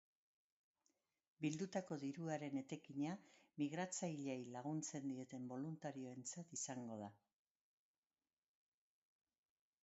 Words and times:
Bildutako 1.43 1.97
diruaren 2.03 2.57
etekina 2.61 3.11
migratzaileei 3.63 4.39
laguntzen 4.55 5.05
dieten 5.13 5.45
boluntarioentzat 5.53 6.57
izango 6.59 6.99
da. 7.05 7.13